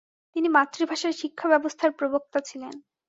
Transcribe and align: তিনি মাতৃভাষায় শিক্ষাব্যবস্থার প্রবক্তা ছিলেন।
তিনি 0.35 0.47
মাতৃভাষায় 0.49 1.19
শিক্ষাব্যবস্থার 1.21 1.91
প্রবক্তা 1.91 2.39
ছিলেন। 2.41 2.73